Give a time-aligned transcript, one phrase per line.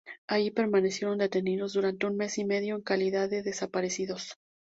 [0.25, 4.35] Allí permanecieron detenidos durante un mes y medio en calidad de desaparecidos.